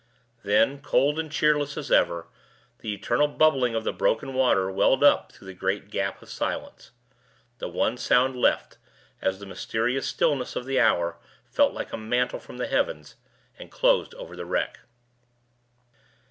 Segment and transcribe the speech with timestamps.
[0.41, 2.25] Then, cold and cheerless as ever,
[2.79, 6.89] the eternal bubbling of the broken water welled up through the great gap of silence
[7.59, 8.79] the one sound left,
[9.21, 13.13] as the mysterious stillness of the hour fell like a mantle from the heavens,
[13.59, 14.79] and closed over the wreck.